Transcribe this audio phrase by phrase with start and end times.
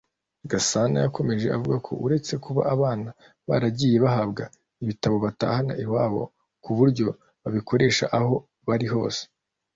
[0.51, 3.09] Gasana yakomeje avuga ko uretse kuba abana
[3.47, 4.43] baragiye bahabwa
[4.83, 6.23] ibitabo batahana iwabo
[6.63, 7.07] ku buryo
[7.43, 8.35] babikoresha aho
[8.67, 9.21] bari hose